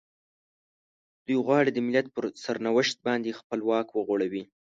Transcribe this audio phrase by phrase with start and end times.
[1.25, 4.43] دوی غواړي د ملت پر سرنوشت باندې خپل واک وغوړوي.